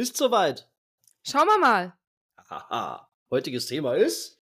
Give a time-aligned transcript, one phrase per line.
[0.00, 0.66] Bist soweit?
[1.28, 1.94] Schauen wir mal.
[2.48, 3.12] Haha.
[3.30, 4.40] Heutiges Thema ist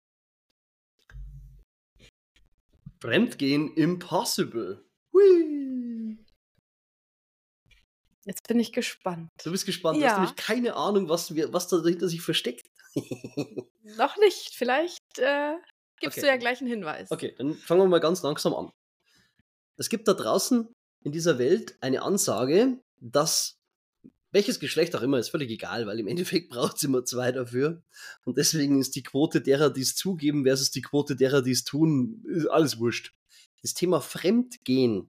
[3.02, 4.82] Fremdgehen impossible.
[5.12, 6.16] Hui.
[8.24, 9.28] Jetzt bin ich gespannt.
[9.44, 9.98] Du bist gespannt.
[9.98, 10.12] Du Ja.
[10.12, 12.66] hast nämlich keine Ahnung, was, wir, was da dahinter sich versteckt.
[13.98, 14.54] Noch nicht.
[14.54, 15.56] Vielleicht äh,
[16.00, 16.20] gibst Okay.
[16.22, 17.10] du ja gleich einen Hinweis.
[17.10, 18.70] Okay, dann fangen wir mal ganz langsam an.
[19.76, 20.72] Es gibt da draußen
[21.04, 23.58] in dieser Welt eine Ansage, dass
[24.32, 27.82] welches Geschlecht auch immer, ist völlig egal, weil im Endeffekt braucht es immer zwei dafür.
[28.24, 31.64] Und deswegen ist die Quote derer, die es zugeben, versus die Quote derer, die es
[31.64, 33.14] tun, alles wurscht.
[33.62, 35.10] Das Thema Fremdgehen.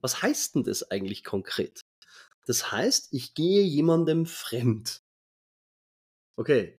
[0.00, 1.80] Was heißt denn das eigentlich konkret?
[2.46, 5.02] Das heißt, ich gehe jemandem fremd.
[6.36, 6.78] Okay.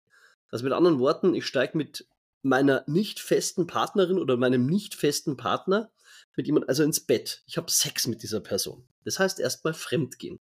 [0.51, 2.07] Also mit anderen Worten, ich steige mit
[2.43, 5.91] meiner nicht festen Partnerin oder meinem nicht festen Partner
[6.37, 7.43] mit jemand also ins Bett.
[7.47, 8.87] Ich habe Sex mit dieser Person.
[9.05, 10.39] Das heißt erstmal fremdgehen.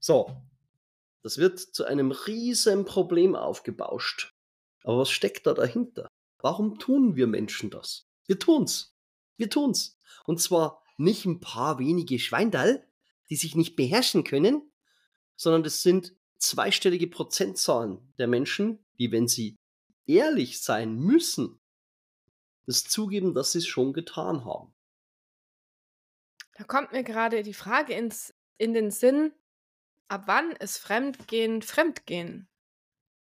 [0.00, 0.36] So.
[1.22, 4.32] Das wird zu einem riesen Problem aufgebauscht.
[4.84, 6.08] Aber was steckt da dahinter?
[6.40, 8.06] Warum tun wir Menschen das?
[8.26, 8.94] Wir tun's.
[9.36, 9.98] Wir tun's.
[10.24, 12.86] Und zwar nicht ein paar wenige Schweindall,
[13.28, 14.70] die sich nicht beherrschen können,
[15.36, 19.56] sondern das sind zweistellige Prozentzahlen der Menschen, die, wenn sie
[20.06, 21.60] ehrlich sein müssen,
[22.66, 24.74] das zugeben, dass sie es schon getan haben.
[26.56, 29.32] Da kommt mir gerade die Frage ins, in den Sinn,
[30.08, 32.48] ab wann ist Fremdgehen Fremdgehen?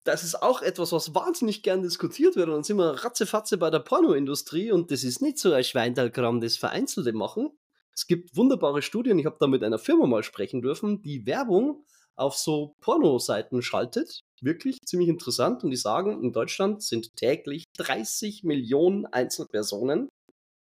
[0.04, 2.48] Das ist auch etwas, was wahnsinnig gern diskutiert wird.
[2.48, 6.42] Und dann sind wir ratzefatze bei der Pornoindustrie und das ist nicht so ein Schweindalkram,
[6.42, 7.52] das Vereinzelte machen.
[7.94, 11.86] Es gibt wunderbare Studien, ich habe da mit einer Firma mal sprechen dürfen, die Werbung
[12.16, 14.22] auf so Pornoseiten schaltet.
[14.42, 15.64] Wirklich ziemlich interessant.
[15.64, 20.10] Und die sagen, in Deutschland sind täglich 30 Millionen Einzelpersonen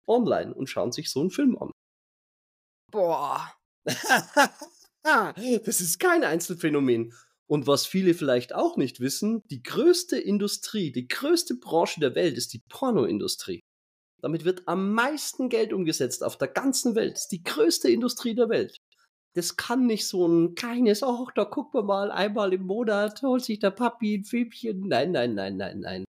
[0.08, 1.72] online und schauen sich so einen Film an.
[2.92, 3.52] Boah.
[5.03, 7.14] das ist kein Einzelfenomen.
[7.47, 12.37] Und was viele vielleicht auch nicht wissen, die größte Industrie, die größte Branche der Welt
[12.37, 13.59] ist die Pornoindustrie.
[14.21, 17.13] Damit wird am meisten Geld umgesetzt auf der ganzen Welt.
[17.13, 18.77] Das ist die größte Industrie der Welt.
[19.36, 23.43] Das kann nicht so ein kleines, ach, da gucken wir mal einmal im Monat, holt
[23.43, 24.87] sich der Papi ein Filmchen.
[24.87, 26.05] Nein, nein, nein, nein, nein.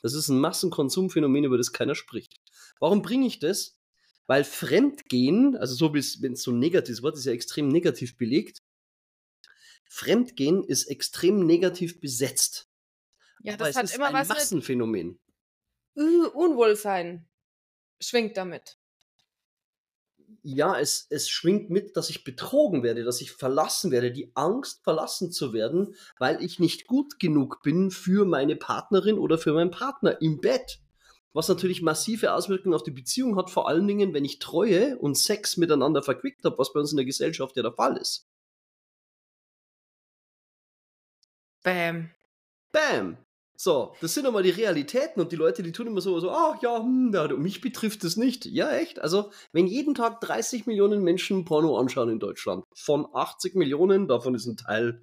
[0.00, 2.36] Das ist ein Massenkonsumphänomen, über das keiner spricht.
[2.80, 3.77] Warum bringe ich das?
[4.28, 7.68] Weil Fremdgehen, also so wie es, wenn es so ein negatives Wort ist, ja extrem
[7.68, 8.62] negativ belegt.
[9.86, 12.70] Fremdgehen ist extrem negativ besetzt.
[13.42, 15.18] Ja, Aber das es hat ist immer ein was mit Massenphänomen.
[15.96, 17.28] äh, Unwohlsein.
[18.00, 18.78] Schwingt damit.
[20.42, 24.82] Ja, es, es schwingt mit, dass ich betrogen werde, dass ich verlassen werde, die Angst,
[24.82, 29.70] verlassen zu werden, weil ich nicht gut genug bin für meine Partnerin oder für meinen
[29.70, 30.80] Partner im Bett.
[31.32, 35.16] Was natürlich massive Auswirkungen auf die Beziehung hat, vor allen Dingen, wenn ich Treue und
[35.16, 38.26] Sex miteinander verquickt habe, was bei uns in der Gesellschaft ja der Fall ist.
[41.62, 42.10] Bäm.
[42.72, 43.18] Bam!
[43.60, 46.62] So, das sind einmal die Realitäten und die Leute, die tun immer so, so ach
[46.62, 48.46] ja, hm, ja, mich betrifft es nicht.
[48.46, 49.00] Ja, echt?
[49.00, 54.36] Also, wenn jeden Tag 30 Millionen Menschen Porno anschauen in Deutschland, von 80 Millionen, davon
[54.36, 55.02] ist ein Teil,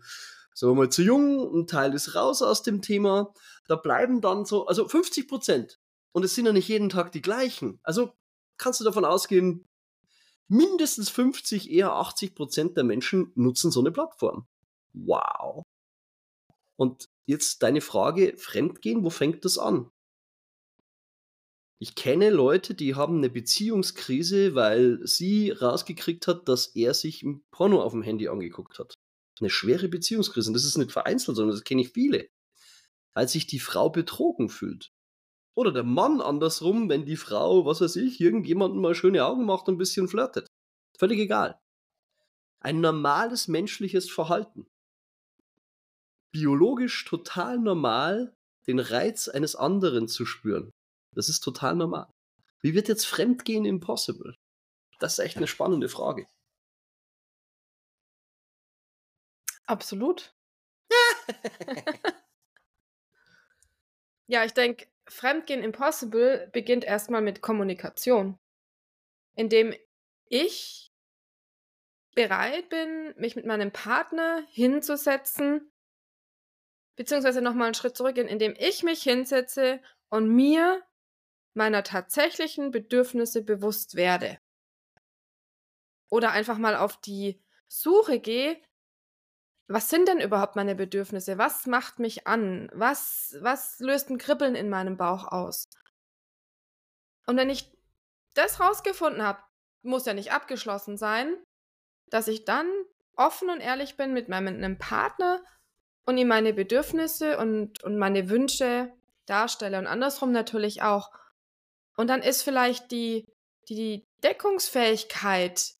[0.54, 3.34] sagen wir mal, zu jung, ein Teil ist raus aus dem Thema,
[3.68, 5.78] da bleiben dann so, also 50 Prozent.
[6.16, 7.78] Und es sind ja nicht jeden Tag die gleichen.
[7.84, 8.14] Also,
[8.58, 9.66] kannst du davon ausgehen,
[10.48, 14.48] mindestens 50, eher 80 Prozent der Menschen nutzen so eine Plattform.
[14.94, 15.64] Wow.
[16.78, 19.92] Und jetzt deine Frage, Fremdgehen, wo fängt das an?
[21.82, 27.44] Ich kenne Leute, die haben eine Beziehungskrise, weil sie rausgekriegt hat, dass er sich ein
[27.52, 28.94] Porno auf dem Handy angeguckt hat.
[29.42, 30.50] Eine schwere Beziehungskrise.
[30.50, 32.30] Und das ist nicht vereinzelt, sondern das kenne ich viele.
[33.14, 34.94] Weil sich die Frau betrogen fühlt.
[35.56, 39.68] Oder der Mann andersrum, wenn die Frau, was weiß ich, irgendjemandem mal schöne Augen macht
[39.68, 40.48] und ein bisschen flirtet.
[40.98, 41.60] Völlig egal.
[42.60, 44.68] Ein normales menschliches Verhalten
[46.36, 48.36] biologisch total normal,
[48.68, 50.70] den Reiz eines anderen zu spüren.
[51.14, 52.12] Das ist total normal.
[52.60, 54.36] Wie wird jetzt Fremdgehen impossible?
[55.00, 56.28] Das ist echt eine spannende Frage.
[59.66, 60.36] Absolut.
[64.28, 68.40] ja, ich denke, Fremdgehen Impossible beginnt erstmal mit Kommunikation.
[69.36, 69.74] Indem
[70.28, 70.92] ich
[72.16, 75.72] bereit bin, mich mit meinem Partner hinzusetzen,
[76.96, 80.82] beziehungsweise nochmal einen Schritt zurückgehen, indem ich mich hinsetze und mir
[81.54, 84.40] meiner tatsächlichen Bedürfnisse bewusst werde.
[86.10, 88.62] Oder einfach mal auf die Suche gehe,
[89.68, 91.38] was sind denn überhaupt meine Bedürfnisse?
[91.38, 92.70] Was macht mich an?
[92.74, 95.70] Was, was löst ein Kribbeln in meinem Bauch aus?
[97.26, 97.72] Und wenn ich
[98.36, 99.40] das rausgefunden habe,
[99.82, 101.36] muss ja nicht abgeschlossen sein,
[102.08, 102.70] dass ich dann
[103.16, 105.44] offen und ehrlich bin mit meinem Partner
[106.06, 108.94] und ihm meine Bedürfnisse und, und meine Wünsche
[109.26, 111.12] darstelle und andersrum natürlich auch.
[111.98, 113.26] Und dann ist vielleicht die,
[113.70, 115.74] die Deckungsfähigkeit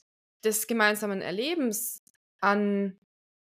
[0.44, 2.04] des gemeinsamen Erlebens
[2.40, 2.98] an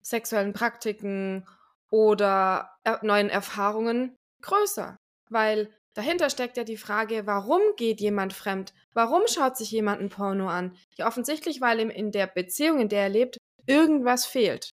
[0.05, 1.47] sexuellen Praktiken
[1.91, 2.71] oder
[3.03, 4.97] neuen Erfahrungen größer,
[5.31, 8.75] weil dahinter steckt ja die Frage, warum geht jemand fremd?
[8.93, 10.77] Warum schaut sich jemand ein Porno an?
[10.97, 14.71] Ja, offensichtlich, weil ihm in der Beziehung, in der er lebt, irgendwas fehlt.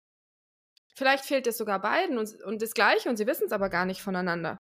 [0.96, 3.86] Vielleicht fehlt es sogar beiden und, und das Gleiche und sie wissen es aber gar
[3.86, 4.58] nicht voneinander.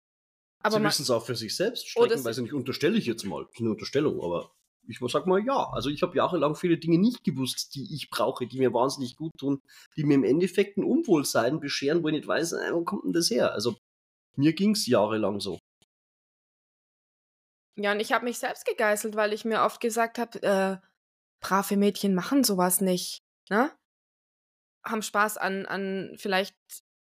[0.62, 3.48] Aber sie wissen es auch für sich selbst streckenweise nicht, unterstelle ich jetzt mal.
[3.58, 4.52] Eine Unterstellung, aber
[4.88, 5.69] ich sag mal ja.
[5.72, 9.31] Also ich habe jahrelang viele Dinge nicht gewusst, die ich brauche, die mir wahnsinnig gut
[9.38, 9.62] tun,
[9.95, 13.13] die mir im Endeffekt ein Unwohlsein bescheren, wo ich nicht weiß, äh, wo kommt denn
[13.13, 13.54] das her?
[13.54, 13.75] Also
[14.36, 15.60] mir ging es jahrelang so.
[17.75, 20.78] Ja, und ich habe mich selbst gegeißelt, weil ich mir oft gesagt habe, äh,
[21.42, 23.19] brave Mädchen machen sowas nicht.
[23.50, 23.72] Ne?
[24.83, 26.56] Haben Spaß an, an vielleicht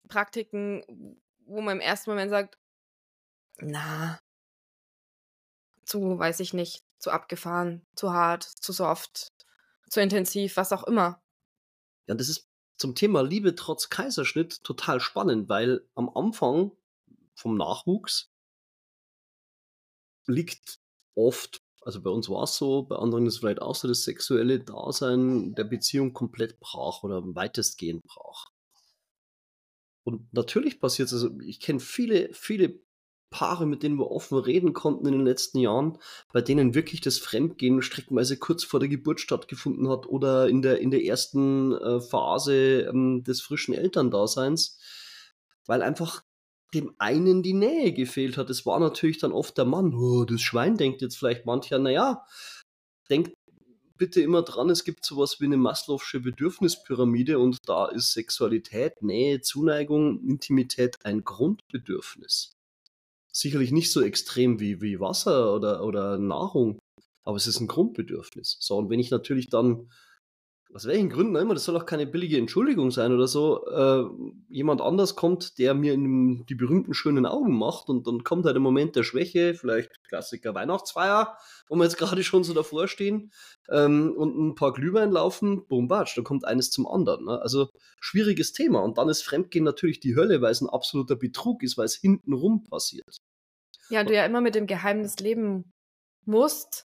[0.09, 0.83] Praktiken,
[1.45, 2.57] wo man im ersten Moment sagt,
[3.61, 4.19] na,
[5.85, 9.33] zu, weiß ich nicht, zu abgefahren, zu hart, zu soft,
[9.89, 11.21] zu intensiv, was auch immer.
[12.07, 12.47] Ja, das ist
[12.77, 16.71] zum Thema Liebe trotz Kaiserschnitt total spannend, weil am Anfang
[17.35, 18.31] vom Nachwuchs
[20.27, 20.79] liegt
[21.15, 24.03] oft, also bei uns war es so, bei anderen ist es vielleicht auch so, das
[24.03, 28.51] sexuelle Dasein der Beziehung komplett brach oder weitestgehend brach.
[30.03, 32.79] Und natürlich passiert es, also ich kenne viele, viele
[33.29, 35.97] Paare, mit denen wir offen reden konnten in den letzten Jahren,
[36.33, 40.79] bei denen wirklich das Fremdgehen streckenweise kurz vor der Geburt stattgefunden hat oder in der,
[40.79, 44.79] in der ersten äh, Phase ähm, des frischen Elterndaseins,
[45.65, 46.23] weil einfach
[46.73, 48.49] dem einen die Nähe gefehlt hat.
[48.49, 52.25] Es war natürlich dann oft der Mann, oh, das Schwein denkt jetzt vielleicht mancher, naja,
[53.09, 53.33] denkt
[53.97, 59.41] bitte immer dran, es gibt sowas wie eine Maslow'sche Bedürfnispyramide und da ist Sexualität, Nähe,
[59.41, 62.58] Zuneigung, Intimität ein Grundbedürfnis
[63.31, 66.79] sicherlich nicht so extrem wie, wie Wasser oder, oder Nahrung,
[67.23, 68.57] aber es ist ein Grundbedürfnis.
[68.59, 69.89] So, und wenn ich natürlich dann,
[70.73, 74.03] aus welchen Gründen immer, das soll auch keine billige Entschuldigung sein oder so, äh,
[74.49, 78.55] jemand anders kommt, der mir in die berühmten schönen Augen macht und dann kommt halt
[78.55, 81.37] ein Moment der Schwäche, vielleicht Klassiker Weihnachtsfeier,
[81.67, 83.31] wo wir jetzt gerade schon so davor stehen,
[83.69, 87.25] ähm, und ein paar Glühwein laufen, boom, batsch, da kommt eines zum anderen.
[87.25, 87.41] Ne?
[87.41, 87.69] Also
[87.99, 88.81] schwieriges Thema.
[88.81, 91.95] Und dann ist Fremdgehen natürlich die Hölle, weil es ein absoluter Betrug ist, weil es
[91.95, 93.17] hintenrum passiert.
[93.89, 95.71] Ja, du ja immer mit dem Geheimnis leben
[96.25, 96.85] musst,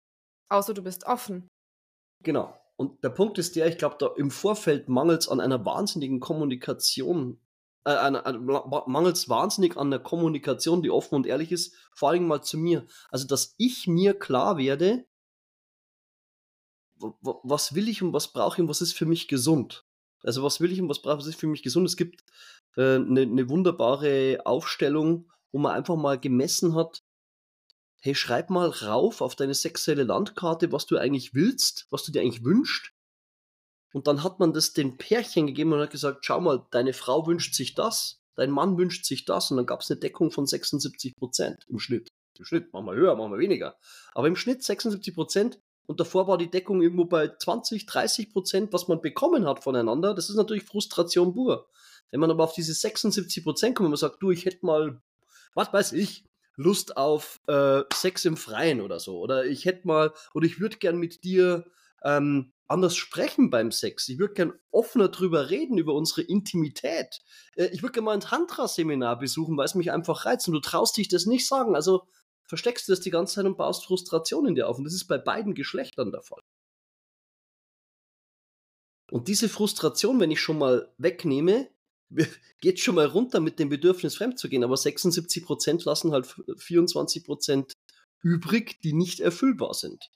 [0.48, 1.48] außer du bist offen.
[2.22, 2.58] Genau.
[2.76, 6.20] Und der Punkt ist der, ich glaube, da im Vorfeld mangelt es an einer wahnsinnigen
[6.20, 7.40] Kommunikation,
[7.84, 8.22] äh, einer,
[8.86, 12.58] mangelt es wahnsinnig an der Kommunikation, die offen und ehrlich ist, vor allem mal zu
[12.58, 12.86] mir.
[13.10, 15.06] Also, dass ich mir klar werde,
[16.98, 19.86] was will ich und was brauche ich und was ist für mich gesund.
[20.22, 21.86] Also, was will ich und was brauche ich, was ist für mich gesund.
[21.86, 22.24] Es gibt
[22.76, 27.05] eine äh, ne, ne wunderbare Aufstellung, wo man einfach mal gemessen hat,
[28.06, 32.22] hey, schreib mal rauf auf deine sexuelle Landkarte, was du eigentlich willst, was du dir
[32.22, 32.92] eigentlich wünschst.
[33.92, 37.26] Und dann hat man das den Pärchen gegeben und hat gesagt, schau mal, deine Frau
[37.26, 40.46] wünscht sich das, dein Mann wünscht sich das und dann gab es eine Deckung von
[40.46, 42.12] 76 Prozent im Schnitt.
[42.38, 43.76] Im Schnitt, machen wir höher, machen wir weniger.
[44.14, 48.72] Aber im Schnitt 76 Prozent und davor war die Deckung irgendwo bei 20, 30 Prozent,
[48.72, 50.14] was man bekommen hat voneinander.
[50.14, 51.68] Das ist natürlich Frustration pur.
[52.10, 55.00] Wenn man aber auf diese 76 Prozent kommt und man sagt, du, ich hätte mal
[55.54, 56.24] was weiß ich,
[56.56, 59.18] Lust auf äh, Sex im Freien oder so.
[59.18, 61.66] Oder ich hätte mal, oder ich würde gern mit dir
[62.02, 64.08] ähm, anders sprechen beim Sex.
[64.08, 67.20] Ich würde gern offener drüber reden, über unsere Intimität.
[67.54, 70.48] Äh, ich würde gerne mal ein Tantra-Seminar besuchen, weil es mich einfach reizt.
[70.48, 71.74] Und du traust dich das nicht sagen.
[71.74, 72.06] Also
[72.44, 74.78] versteckst du das die ganze Zeit und baust Frustration in dir auf.
[74.78, 76.42] Und das ist bei beiden Geschlechtern der Fall.
[79.10, 81.68] Und diese Frustration, wenn ich schon mal wegnehme,
[82.60, 86.34] geht schon mal runter mit dem Bedürfnis fremd zu gehen, aber 76 Prozent lassen halt
[86.56, 87.72] 24 Prozent
[88.22, 90.10] übrig, die nicht erfüllbar sind.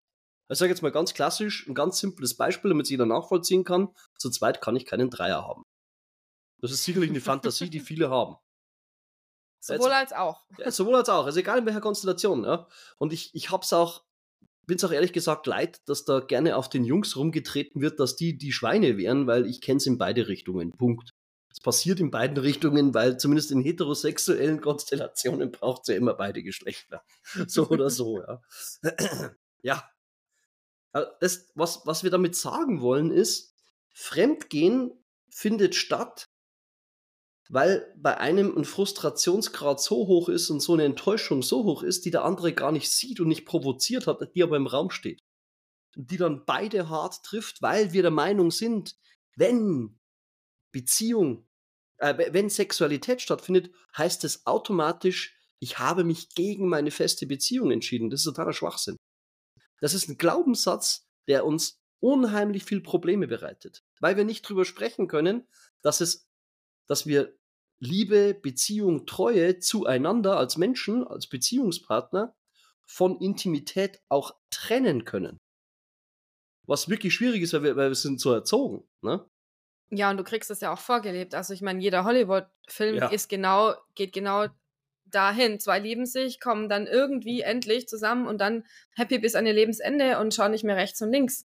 [0.49, 3.95] Ich sage jetzt mal ganz klassisch, ein ganz simples Beispiel, damit es jeder nachvollziehen kann.
[4.19, 5.63] Zu zweit kann ich keinen Dreier haben.
[6.61, 8.37] Das ist sicherlich eine Fantasie, die viele haben.
[9.61, 10.45] Sowohl als auch.
[10.59, 11.27] Ja, sowohl als auch.
[11.27, 12.45] Also egal in welcher Konstellation.
[12.45, 12.67] Ja.
[12.99, 14.03] Und ich, ich hab's auch,
[14.67, 18.17] bin es auch ehrlich gesagt leid, dass da gerne auf den Jungs rumgetreten wird, dass
[18.17, 20.73] die die Schweine wären, weil ich kenne es in beide Richtungen.
[20.73, 21.11] Punkt.
[21.51, 26.43] Es passiert in beiden Richtungen, weil zumindest in heterosexuellen Konstellationen braucht es ja immer beide
[26.43, 27.03] Geschlechter.
[27.47, 28.43] So oder so, ja.
[29.63, 29.91] ja.
[31.21, 33.55] Das, was, was wir damit sagen wollen, ist,
[33.93, 34.93] Fremdgehen
[35.29, 36.29] findet statt,
[37.49, 42.05] weil bei einem ein Frustrationsgrad so hoch ist und so eine Enttäuschung so hoch ist,
[42.05, 45.21] die der andere gar nicht sieht und nicht provoziert hat, die aber im Raum steht.
[45.97, 48.97] Und die dann beide hart trifft, weil wir der Meinung sind,
[49.37, 50.00] wenn
[50.73, 51.47] Beziehung
[52.01, 58.11] äh, wenn Sexualität stattfindet, heißt es automatisch, ich habe mich gegen meine feste Beziehung entschieden.
[58.11, 58.97] Das ist totaler Schwachsinn.
[59.81, 65.07] Das ist ein Glaubenssatz, der uns unheimlich viel Probleme bereitet, weil wir nicht drüber sprechen
[65.07, 65.47] können,
[65.83, 66.27] dass es,
[66.87, 67.37] dass wir
[67.79, 72.35] Liebe, Beziehung, Treue zueinander als Menschen, als Beziehungspartner
[72.87, 75.39] von Intimität auch trennen können.
[76.67, 78.89] Was wirklich schwierig ist, weil wir, weil wir sind so erzogen.
[79.03, 79.27] Ne?
[79.91, 81.35] Ja, und du kriegst das ja auch vorgelebt.
[81.35, 83.09] Also ich meine, jeder Hollywood-Film ja.
[83.09, 84.47] ist genau, geht genau
[85.07, 85.59] dahin.
[85.59, 90.19] Zwei lieben sich, kommen dann irgendwie endlich zusammen und dann happy bis an ihr Lebensende
[90.19, 91.45] und schauen nicht mehr rechts und links.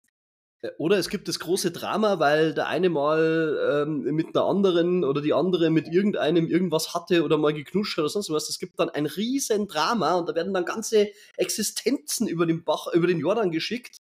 [0.62, 5.04] Äh, oder es gibt das große Drama, weil der eine mal ähm, mit einer anderen
[5.04, 8.50] oder die andere mit irgendeinem irgendwas hatte oder mal geknuscht oder sonst was.
[8.50, 12.88] Es gibt dann ein riesen Drama und da werden dann ganze Existenzen über den Bach,
[12.94, 13.98] über den Jordan geschickt.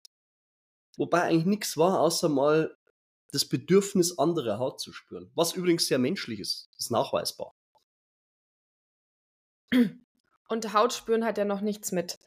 [0.97, 2.75] Wobei eigentlich nichts war, außer mal
[3.31, 5.31] das Bedürfnis, andere Haut zu spüren.
[5.35, 6.69] Was übrigens sehr menschlich ist.
[6.77, 7.55] Ist nachweisbar.
[10.47, 12.17] Und Haut spüren hat ja noch nichts mit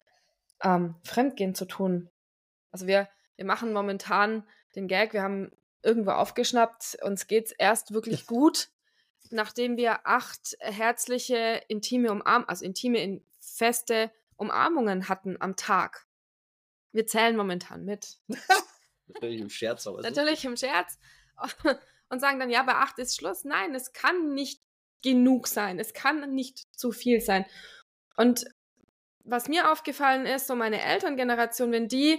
[0.63, 2.09] ähm, Fremdgehen zu tun.
[2.71, 5.51] Also wir wir machen momentan den Gag, wir haben
[5.83, 8.69] irgendwo aufgeschnappt, uns geht es erst wirklich gut,
[9.31, 16.07] nachdem wir acht herzliche, intime Umarmungen, also intime, in feste Umarmungen hatten am Tag.
[16.93, 18.21] Wir zählen momentan mit.
[19.07, 20.03] Natürlich im Scherz, aber.
[20.03, 20.99] Natürlich im Scherz.
[22.09, 23.45] Und sagen dann, ja, bei acht ist Schluss.
[23.45, 24.61] Nein, es kann nicht
[25.03, 25.79] genug sein.
[25.79, 27.47] Es kann nicht zu viel sein.
[28.17, 28.45] Und
[29.25, 32.19] was mir aufgefallen ist, so meine Elterngeneration, wenn die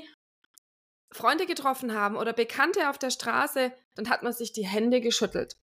[1.12, 5.58] Freunde getroffen haben oder Bekannte auf der Straße, dann hat man sich die Hände geschüttelt.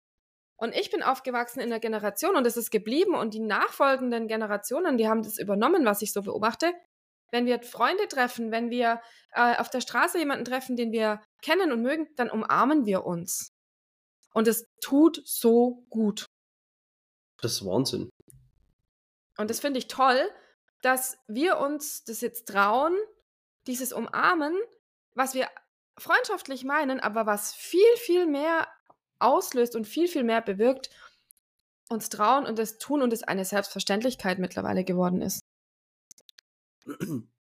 [0.56, 4.98] Und ich bin aufgewachsen in der Generation und es ist geblieben und die nachfolgenden Generationen,
[4.98, 6.72] die haben das übernommen, was ich so beobachte.
[7.30, 9.00] Wenn wir Freunde treffen, wenn wir
[9.32, 13.52] äh, auf der Straße jemanden treffen, den wir kennen und mögen, dann umarmen wir uns.
[14.32, 16.26] Und es tut so gut.
[17.40, 18.10] Das ist Wahnsinn.
[19.38, 20.30] Und das finde ich toll,
[20.82, 22.96] dass wir uns das jetzt trauen,
[23.66, 24.56] dieses Umarmen
[25.14, 25.49] was wir
[25.99, 28.68] freundschaftlich meinen, aber was viel, viel mehr
[29.18, 30.90] auslöst und viel, viel mehr bewirkt,
[31.88, 35.40] uns trauen und es tun und es eine Selbstverständlichkeit mittlerweile geworden ist.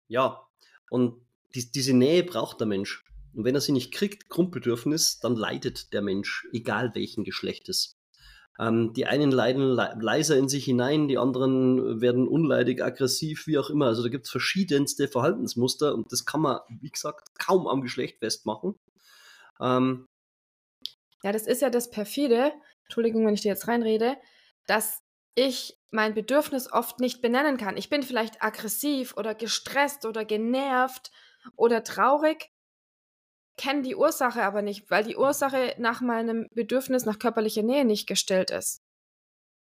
[0.08, 0.44] Ja,
[0.90, 3.04] und die, diese Nähe braucht der Mensch.
[3.32, 7.96] Und wenn er sie nicht kriegt, Grundbedürfnis, dann leidet der Mensch, egal welchen Geschlechtes.
[8.58, 13.56] Ähm, die einen leiden le leiser in sich hinein, die anderen werden unleidig, aggressiv, wie
[13.56, 13.86] auch immer.
[13.86, 18.18] Also da gibt es verschiedenste Verhaltensmuster und das kann man, wie gesagt, kaum am Geschlecht
[18.18, 18.74] festmachen.
[19.60, 20.08] Ähm,
[21.22, 22.52] ja, das ist ja das perfide,
[22.84, 24.16] Entschuldigung, wenn ich dir jetzt reinrede,
[24.66, 25.00] dass
[25.34, 27.76] ich mein Bedürfnis oft nicht benennen kann.
[27.76, 31.10] Ich bin vielleicht aggressiv oder gestresst oder genervt
[31.56, 32.50] oder traurig
[33.60, 38.06] kenne die Ursache aber nicht, weil die Ursache nach meinem Bedürfnis nach körperlicher Nähe nicht
[38.06, 38.82] gestellt ist.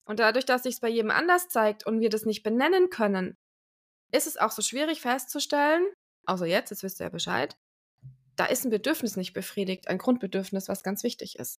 [0.04, 3.38] Und dadurch, dass sich es bei jedem anders zeigt und wir das nicht benennen können,
[4.12, 5.82] ist es auch so schwierig festzustellen,
[6.26, 7.56] außer jetzt, jetzt wisst ihr ja Bescheid,
[8.36, 11.58] da ist ein Bedürfnis nicht befriedigt, ein Grundbedürfnis, was ganz wichtig ist.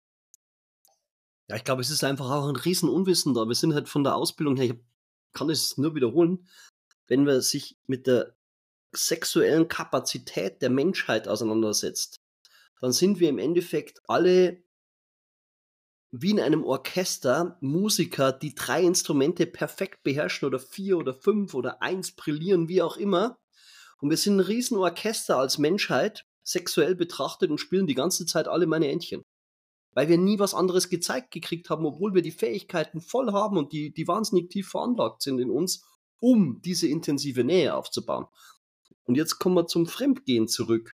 [1.49, 3.47] Ja, ich glaube, es ist einfach auch ein Riesenunwissen da.
[3.47, 4.75] Wir sind halt von der Ausbildung her, ich
[5.33, 6.49] kann es nur wiederholen,
[7.07, 8.35] wenn man sich mit der
[8.93, 12.21] sexuellen Kapazität der Menschheit auseinandersetzt,
[12.81, 14.63] dann sind wir im Endeffekt alle
[16.11, 21.83] wie in einem Orchester Musiker, die drei Instrumente perfekt beherrschen oder vier oder fünf oder
[21.83, 23.39] eins brillieren, wie auch immer.
[24.01, 28.67] Und wir sind ein Riesenorchester als Menschheit, sexuell betrachtet und spielen die ganze Zeit alle
[28.67, 29.23] meine Entchen.
[29.97, 33.73] Weil wir nie was anderes gezeigt gekriegt haben, obwohl wir die Fähigkeiten voll haben und
[33.73, 35.87] die, die wahnsinnig tief veranlagt sind in uns,
[36.21, 38.27] um diese intensive Nähe aufzubauen.
[39.05, 40.93] Und jetzt kommen wir zum Fremdgehen zurück.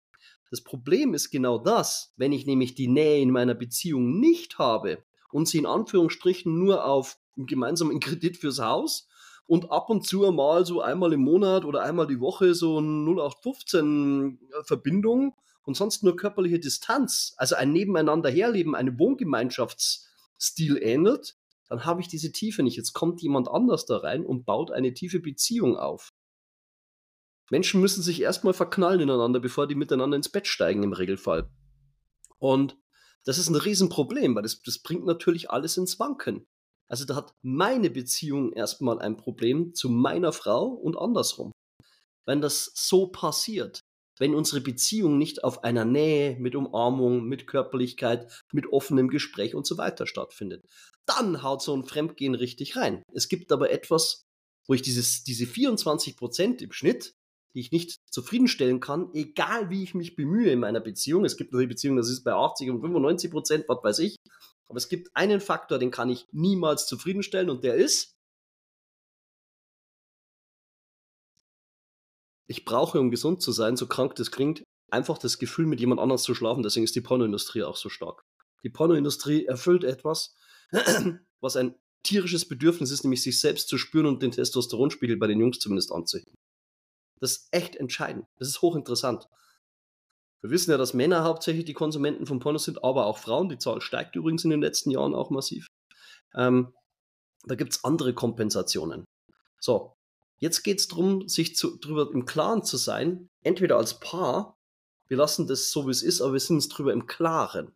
[0.49, 5.01] Das Problem ist genau das, wenn ich nämlich die Nähe in meiner Beziehung nicht habe
[5.31, 9.07] und sie in Anführungsstrichen nur auf einen gemeinsamen Kredit fürs Haus
[9.47, 13.09] und ab und zu mal so einmal im Monat oder einmal die Woche so eine
[13.09, 21.37] 0815 äh, Verbindung und sonst nur körperliche Distanz, also ein Nebeneinander herleben, eine Wohngemeinschaftsstil ähnelt,
[21.67, 22.77] dann habe ich diese Tiefe nicht.
[22.77, 26.09] Jetzt kommt jemand anders da rein und baut eine tiefe Beziehung auf.
[27.51, 31.49] Menschen müssen sich erstmal verknallen ineinander, bevor die miteinander ins Bett steigen im Regelfall.
[32.37, 32.77] Und
[33.25, 36.47] das ist ein Riesenproblem, weil das, das bringt natürlich alles ins Wanken.
[36.87, 41.51] Also da hat meine Beziehung erstmal ein Problem zu meiner Frau und andersrum.
[42.25, 43.81] Wenn das so passiert,
[44.19, 49.65] wenn unsere Beziehung nicht auf einer Nähe, mit Umarmung, mit Körperlichkeit, mit offenem Gespräch und
[49.65, 50.65] so weiter stattfindet,
[51.05, 53.01] dann haut so ein Fremdgehen richtig rein.
[53.11, 54.25] Es gibt aber etwas,
[54.67, 57.15] wo ich dieses, diese 24 Prozent im Schnitt,
[57.55, 61.25] die ich nicht zufriedenstellen kann, egal wie ich mich bemühe in meiner Beziehung.
[61.25, 64.17] Es gibt natürlich Beziehungen, das ist bei 80 und 95 Prozent, was weiß ich.
[64.67, 68.18] Aber es gibt einen Faktor, den kann ich niemals zufriedenstellen und der ist,
[72.49, 76.01] ich brauche, um gesund zu sein, so krank das klingt, einfach das Gefühl, mit jemand
[76.01, 76.63] anders zu schlafen.
[76.63, 78.23] Deswegen ist die Pornoindustrie auch so stark.
[78.63, 80.35] Die Pornoindustrie erfüllt etwas,
[81.41, 85.39] was ein tierisches Bedürfnis ist, nämlich sich selbst zu spüren und den Testosteronspiegel bei den
[85.39, 86.33] Jungs zumindest anzuheben.
[87.19, 88.25] Das ist echt entscheidend.
[88.37, 89.27] Das ist hochinteressant.
[90.41, 93.49] Wir wissen ja, dass Männer hauptsächlich die Konsumenten von Pornos sind, aber auch Frauen.
[93.49, 95.67] Die Zahl steigt übrigens in den letzten Jahren auch massiv.
[96.33, 96.73] Ähm,
[97.43, 99.05] da gibt es andere Kompensationen.
[99.59, 99.93] So,
[100.39, 104.57] jetzt geht es darum, sich darüber im Klaren zu sein, entweder als Paar,
[105.07, 107.71] wir lassen das so, wie es ist, aber wir sind uns darüber im Klaren.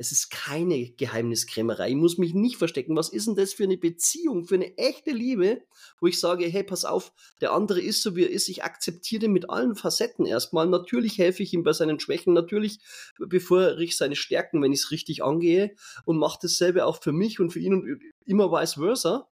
[0.00, 1.90] Es ist keine Geheimniskrämerei.
[1.90, 2.96] Ich muss mich nicht verstecken.
[2.96, 5.60] Was ist denn das für eine Beziehung, für eine echte Liebe,
[6.00, 8.48] wo ich sage, hey, pass auf, der andere ist so, wie er ist.
[8.48, 10.66] Ich akzeptiere den mit allen Facetten erstmal.
[10.66, 12.32] Natürlich helfe ich ihm bei seinen Schwächen.
[12.32, 12.78] Natürlich
[13.18, 17.38] befeuere ich seine Stärken, wenn ich es richtig angehe und mache dasselbe auch für mich
[17.38, 19.28] und für ihn und immer vice versa.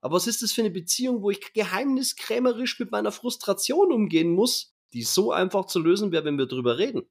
[0.00, 4.74] Aber was ist das für eine Beziehung, wo ich geheimniskrämerisch mit meiner Frustration umgehen muss,
[4.92, 7.08] die so einfach zu lösen wäre, wenn wir drüber reden?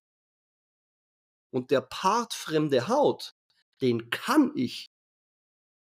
[1.51, 3.36] Und der Part fremde Haut,
[3.81, 4.91] den kann ich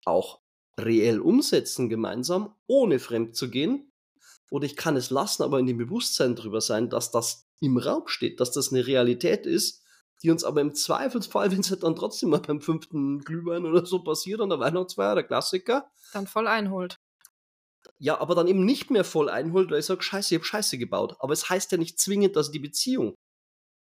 [0.05, 0.41] auch
[0.79, 3.91] reell umsetzen gemeinsam, ohne fremd zu gehen.
[4.49, 8.07] Oder ich kann es lassen, aber in dem Bewusstsein drüber sein, dass das im Raum
[8.07, 9.82] steht, dass das eine Realität ist,
[10.23, 13.85] die uns aber im Zweifelsfall, wenn es halt dann trotzdem mal beim fünften Glühwein oder
[13.85, 15.91] so passiert, an der Weihnachtsfeier, der Klassiker.
[16.13, 16.99] Dann voll einholt.
[17.99, 20.77] Ja, aber dann eben nicht mehr voll einholt, weil ich sage, scheiße, ich habe Scheiße
[20.77, 21.15] gebaut.
[21.19, 23.15] Aber es heißt ja nicht zwingend, dass die Beziehung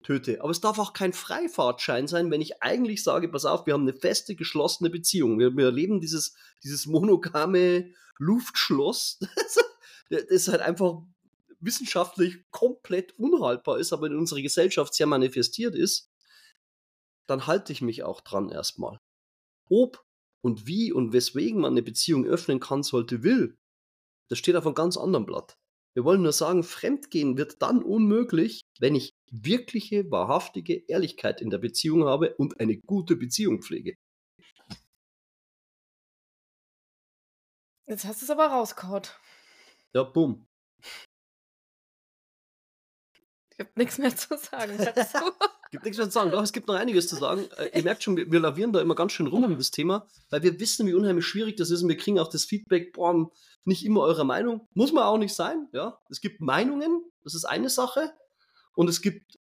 [0.04, 0.40] töte.
[0.42, 3.82] Aber es darf auch kein Freifahrtschein sein, wenn ich eigentlich sage, pass auf, wir haben
[3.82, 5.38] eine feste, geschlossene Beziehung.
[5.38, 9.18] Wir, wir erleben dieses, dieses monogame Luftschloss,
[10.10, 11.02] das halt einfach
[11.60, 16.07] wissenschaftlich komplett unhaltbar ist, aber in unserer Gesellschaft sehr manifestiert ist,
[17.28, 18.98] dann halte ich mich auch dran erstmal.
[19.70, 20.04] Ob
[20.42, 23.56] und wie und weswegen man eine Beziehung öffnen kann, sollte, will,
[24.28, 25.56] das steht auf einem ganz anderen Blatt.
[25.94, 31.58] Wir wollen nur sagen, Fremdgehen wird dann unmöglich, wenn ich wirkliche, wahrhaftige Ehrlichkeit in der
[31.58, 33.96] Beziehung habe und eine gute Beziehung pflege.
[37.86, 39.18] Jetzt hast du es aber rausgehaut.
[39.94, 40.47] Ja, bumm.
[43.58, 45.18] Ich habe nichts mehr zu sagen dazu.
[45.72, 46.30] gibt nichts mehr zu sagen.
[46.30, 47.44] Doch, es gibt noch einiges zu sagen.
[47.56, 50.06] Äh, ihr merkt schon, wir, wir lavieren da immer ganz schön rum um das Thema,
[50.30, 53.30] weil wir wissen, wie unheimlich schwierig das ist und wir kriegen auch das Feedback, boah,
[53.64, 54.68] nicht immer eurer Meinung.
[54.74, 55.98] Muss man auch nicht sein, ja.
[56.08, 58.12] Es gibt Meinungen, das ist eine Sache.
[58.76, 59.36] Und es gibt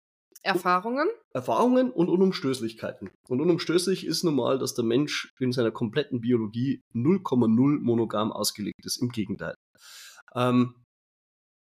[0.45, 1.09] Erfahrungen.
[1.33, 3.11] Erfahrungen und Unumstößlichkeiten.
[3.29, 8.99] Und unumstößlich ist normal, dass der Mensch in seiner kompletten Biologie 0,0 monogam ausgelegt ist.
[8.99, 9.57] Im Gegenteil.
[10.37, 10.84] Ähm,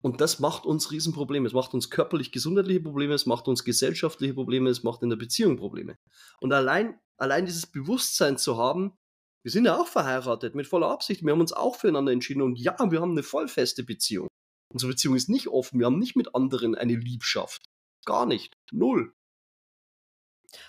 [0.05, 1.47] und das macht uns Riesenprobleme.
[1.47, 5.17] Es macht uns körperlich gesundheitliche Probleme, es macht uns gesellschaftliche Probleme, es macht in der
[5.17, 5.97] Beziehung Probleme.
[6.41, 8.99] Und allein, allein dieses Bewusstsein zu haben,
[9.43, 12.59] wir sind ja auch verheiratet mit voller Absicht, wir haben uns auch füreinander entschieden und
[12.59, 14.29] ja, wir haben eine vollfeste Beziehung.
[14.69, 17.65] Unsere Beziehung ist nicht offen, wir haben nicht mit anderen eine Liebschaft.
[18.05, 18.53] Gar nicht.
[18.73, 19.15] Null.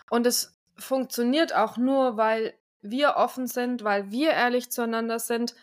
[0.10, 5.56] Und es funktioniert auch nur, weil wir offen sind, weil wir ehrlich zueinander sind,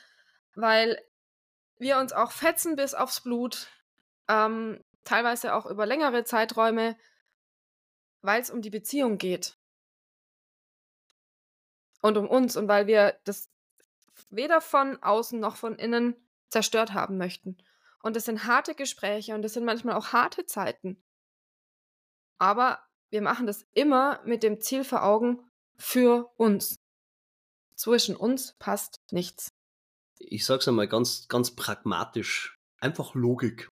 [0.55, 0.99] weil
[1.79, 3.69] wir uns auch fetzen bis aufs Blut,
[4.29, 6.97] ähm, teilweise auch über längere Zeiträume,
[8.21, 9.59] weil es um die Beziehung geht.
[12.01, 13.49] Und um uns und weil wir das
[14.31, 16.17] weder von außen noch von innen
[16.49, 17.59] zerstört haben möchten.
[18.03, 21.03] Und es sind harte Gespräche und es sind manchmal auch harte Zeiten.
[22.39, 22.81] Aber
[23.11, 26.81] wir machen das immer mit dem Ziel vor Augen für uns.
[27.77, 29.53] Zwischen uns passt nichts
[30.29, 33.69] ich sag's einmal ganz, ganz pragmatisch, einfach Logik.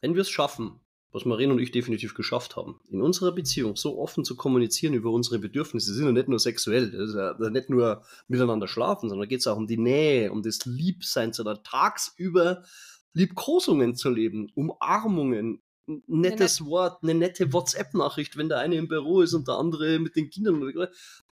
[0.00, 0.80] Wenn wir es schaffen,
[1.12, 5.10] was Marien und ich definitiv geschafft haben, in unserer Beziehung so offen zu kommunizieren über
[5.10, 9.28] unsere Bedürfnisse, sind ja nicht nur sexuell, das ist ja nicht nur miteinander schlafen, sondern
[9.28, 12.64] geht es auch um die Nähe, um das Liebsein, sondern tagsüber
[13.12, 18.88] Liebkosungen zu leben, Umarmungen, ein nettes eine Wort, eine nette WhatsApp-Nachricht, wenn der eine im
[18.88, 20.72] Büro ist und der andere mit den Kindern.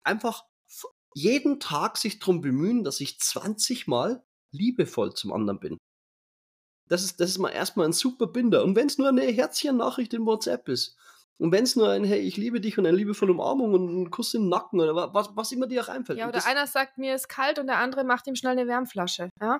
[0.03, 0.43] Einfach
[1.15, 5.77] jeden Tag sich darum bemühen, dass ich 20 Mal liebevoll zum anderen bin.
[6.87, 8.63] Das ist, das ist mal erstmal ein super Binder.
[8.63, 10.97] Und wenn es nur eine Herzchen-Nachricht in WhatsApp ist,
[11.39, 14.11] und wenn es nur ein Hey, ich liebe dich und eine liebevolle Umarmung und ein
[14.11, 16.19] Kuss im Nacken oder was, was immer dir auch einfällt.
[16.19, 19.29] Ja, oder einer sagt, mir ist kalt und der andere macht ihm schnell eine Wärmflasche.
[19.41, 19.59] Ja?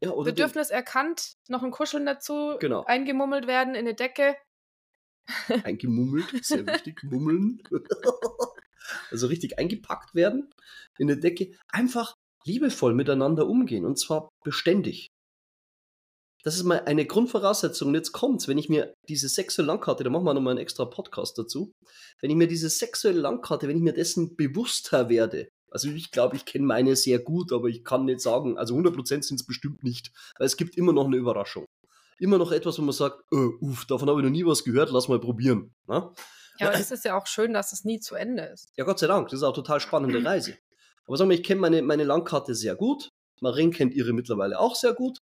[0.00, 2.84] Ja, Bedürfnis den, erkannt, noch ein Kuscheln dazu, genau.
[2.84, 4.36] eingemummelt werden in eine Decke.
[5.64, 7.62] Eingemummelt, sehr wichtig, mummeln.
[9.10, 10.50] also richtig eingepackt werden
[10.98, 15.08] in der Decke, einfach liebevoll miteinander umgehen und zwar beständig.
[16.44, 17.88] das ist mal eine Grundvoraussetzung.
[17.88, 20.84] Und jetzt kommt's, wenn ich mir diese sexuelle Landkarte, da machen wir nochmal einen extra
[20.84, 21.72] Podcast dazu,
[22.20, 26.36] wenn ich mir diese sexuelle Landkarte, wenn ich mir dessen bewusster werde, also ich glaube,
[26.36, 29.82] ich kenne meine sehr gut, aber ich kann nicht sagen, also 100% sind es bestimmt
[29.82, 31.64] nicht, weil es gibt immer noch eine Überraschung.
[32.20, 34.92] Immer noch etwas, wo man sagt, oh, uff, davon habe ich noch nie was gehört,
[34.92, 35.74] lass mal probieren.
[35.88, 36.14] Na?
[36.58, 38.68] Ja, aber es ist ja auch schön, dass es nie zu Ende ist.
[38.76, 40.56] Ja, Gott sei Dank, das ist auch total spannende Reise.
[41.06, 43.08] Aber sagen wir, ich kenne meine, meine Landkarte sehr gut.
[43.40, 45.18] Marin kennt ihre mittlerweile auch sehr gut.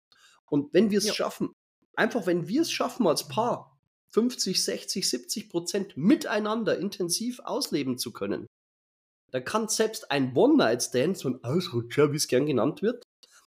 [0.49, 1.13] Und wenn wir es ja.
[1.13, 1.53] schaffen,
[1.95, 3.77] einfach wenn wir es schaffen als Paar,
[4.11, 8.47] 50, 60, 70 Prozent miteinander intensiv ausleben zu können,
[9.31, 13.03] dann kann selbst ein One-Night-Stand, so ein Ausrutscher, wie es gern genannt wird,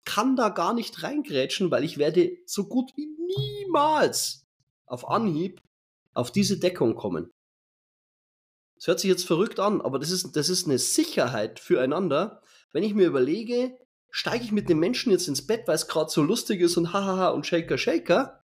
[0.04, 4.44] kann da gar nicht reingrätschen, weil ich werde so gut wie niemals
[4.86, 5.62] auf Anhieb
[6.14, 7.32] auf diese Deckung kommen.
[8.82, 12.42] Das hört sich jetzt verrückt an, aber das ist, das ist eine Sicherheit füreinander.
[12.72, 13.78] Wenn ich mir überlege,
[14.10, 16.92] steige ich mit dem Menschen jetzt ins Bett, weil es gerade so lustig ist und
[16.92, 18.44] hahaha und shaker shaker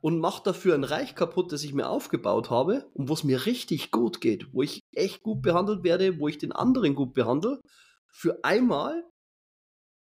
[0.00, 3.44] und mache dafür ein Reich kaputt, das ich mir aufgebaut habe und wo es mir
[3.44, 7.60] richtig gut geht, wo ich echt gut behandelt werde, wo ich den anderen gut behandle,
[8.10, 9.04] für einmal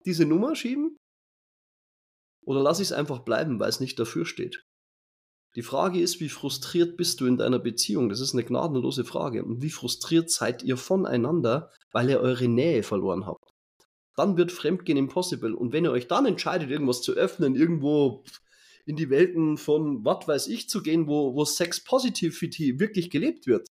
[0.07, 0.97] diese Nummer schieben?
[2.45, 4.68] Oder lasse ich es einfach bleiben, weil es nicht dafür steht?
[5.59, 8.09] Die Frage ist, wie frustriert bist du in deiner Beziehung?
[8.09, 9.45] Das ist eine gnadenlose Frage.
[9.45, 13.45] Und wie frustriert seid ihr voneinander, weil ihr eure Nähe verloren habt?
[14.15, 15.57] Dann wird Fremdgehen impossible.
[15.57, 18.23] Und wenn ihr euch dann entscheidet, irgendwas zu öffnen, irgendwo
[18.87, 23.49] in die Welten von was weiß ich zu gehen, wo, wo Sex Positivity wirklich gelebt
[23.49, 23.67] wird,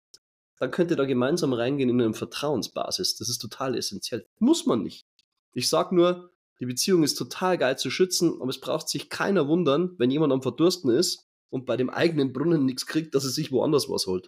[0.60, 3.16] dann könnt ihr da gemeinsam reingehen in eine Vertrauensbasis.
[3.16, 4.24] Das ist total essentiell.
[4.38, 5.04] Muss man nicht.
[5.52, 9.48] Ich sag nur, die Beziehung ist total geil zu schützen, aber es braucht sich keiner
[9.48, 13.30] wundern, wenn jemand am Verdursten ist und bei dem eigenen Brunnen nichts kriegt, dass er
[13.30, 14.26] sich woanders was holt.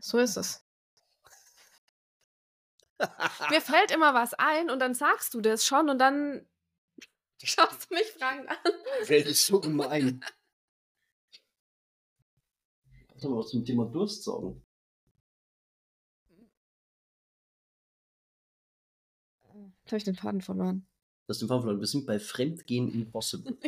[0.00, 0.64] So ist es.
[3.50, 6.48] Mir fällt immer was ein und dann sagst du das schon und dann
[7.42, 8.56] schaust du mich fragend an.
[9.02, 10.24] Fällt ist so gemein.
[13.08, 14.64] Was soll man was zum Thema Durst sagen?
[19.82, 20.86] Jetzt habe ich den Faden verloren.
[21.26, 23.56] Das ist Faden Wir sind bei Fremdgehen Impossible.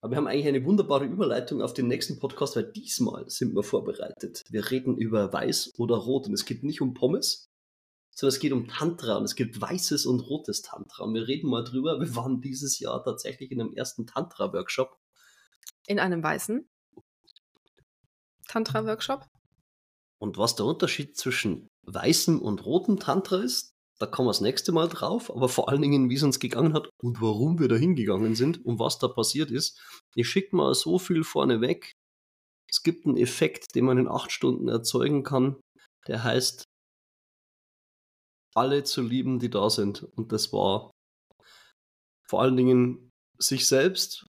[0.00, 3.62] Aber wir haben eigentlich eine wunderbare Überleitung auf den nächsten Podcast, weil diesmal sind wir
[3.62, 4.44] vorbereitet.
[4.48, 7.48] Wir reden über Weiß oder Rot und es geht nicht um Pommes,
[8.10, 11.04] sondern es geht um Tantra und es gibt weißes und rotes Tantra.
[11.04, 12.00] Und wir reden mal drüber.
[12.00, 14.98] Wir waren dieses Jahr tatsächlich in einem ersten Tantra-Workshop.
[15.86, 16.68] In einem weißen
[18.48, 19.28] Tantra-Workshop?
[20.20, 24.72] Und was der Unterschied zwischen weißem und rotem Tantra ist, da kommen wir das nächste
[24.72, 27.74] Mal drauf, aber vor allen Dingen, wie es uns gegangen hat und warum wir da
[27.74, 29.80] hingegangen sind und was da passiert ist.
[30.14, 31.92] Ich schicke mal so viel vorne weg.
[32.70, 35.60] Es gibt einen Effekt, den man in acht Stunden erzeugen kann,
[36.06, 36.64] der heißt,
[38.54, 40.02] alle zu lieben, die da sind.
[40.02, 40.90] Und das war
[42.28, 44.26] vor allen Dingen sich selbst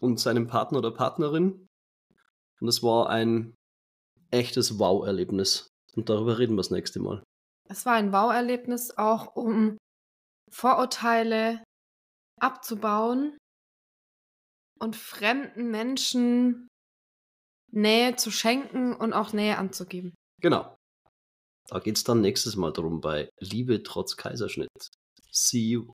[0.00, 1.66] und seinem Partner oder Partnerin.
[2.60, 3.54] Und es war ein
[4.30, 5.68] echtes Wow-Erlebnis.
[5.94, 7.22] Und darüber reden wir das nächste Mal.
[7.68, 9.76] Es war ein Wow-Erlebnis auch, um
[10.50, 11.62] Vorurteile
[12.40, 13.36] abzubauen
[14.78, 16.68] und fremden Menschen
[17.72, 20.14] Nähe zu schenken und auch Nähe anzugeben.
[20.40, 20.76] Genau.
[21.68, 24.68] Da geht es dann nächstes Mal darum bei Liebe trotz Kaiserschnitt.
[25.30, 25.92] See you.